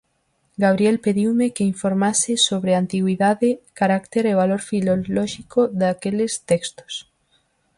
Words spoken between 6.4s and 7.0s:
textos.